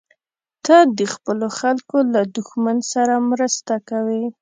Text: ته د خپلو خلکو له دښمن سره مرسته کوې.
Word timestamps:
ته 0.65 0.77
د 0.97 0.99
خپلو 1.13 1.47
خلکو 1.59 1.97
له 2.13 2.21
دښمن 2.35 2.77
سره 2.93 3.13
مرسته 3.31 3.73
کوې. 3.89 4.23